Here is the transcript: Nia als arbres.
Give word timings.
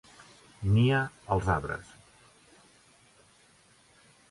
Nia 0.77 1.01
als 1.35 1.51
arbres. 1.57 1.93